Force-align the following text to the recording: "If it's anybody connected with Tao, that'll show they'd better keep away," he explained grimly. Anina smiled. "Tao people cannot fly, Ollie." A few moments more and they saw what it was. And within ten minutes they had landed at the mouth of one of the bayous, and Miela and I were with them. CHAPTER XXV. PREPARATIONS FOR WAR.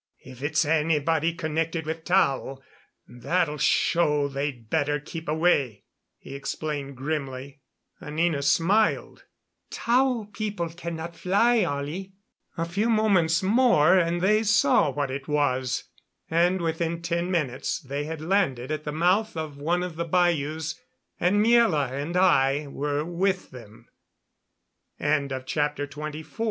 "If 0.25 0.41
it's 0.41 0.65
anybody 0.65 1.31
connected 1.31 1.85
with 1.85 2.05
Tao, 2.05 2.57
that'll 3.07 3.59
show 3.59 4.27
they'd 4.27 4.67
better 4.67 4.99
keep 4.99 5.29
away," 5.29 5.83
he 6.17 6.33
explained 6.33 6.97
grimly. 6.97 7.59
Anina 8.01 8.41
smiled. 8.41 9.25
"Tao 9.69 10.27
people 10.33 10.69
cannot 10.69 11.15
fly, 11.15 11.63
Ollie." 11.63 12.13
A 12.57 12.65
few 12.65 12.89
moments 12.89 13.43
more 13.43 13.95
and 13.95 14.21
they 14.21 14.41
saw 14.41 14.89
what 14.89 15.11
it 15.11 15.27
was. 15.27 15.83
And 16.31 16.61
within 16.61 17.03
ten 17.03 17.29
minutes 17.29 17.79
they 17.79 18.05
had 18.05 18.21
landed 18.21 18.71
at 18.71 18.85
the 18.85 18.91
mouth 18.91 19.37
of 19.37 19.57
one 19.59 19.83
of 19.83 19.97
the 19.97 20.05
bayous, 20.05 20.81
and 21.19 21.45
Miela 21.45 21.91
and 21.91 22.17
I 22.17 22.65
were 22.65 23.05
with 23.05 23.51
them. 23.51 23.85
CHAPTER 24.99 25.85
XXV. 25.85 25.85
PREPARATIONS 25.93 26.25
FOR 26.27 26.39
WAR. 26.39 26.39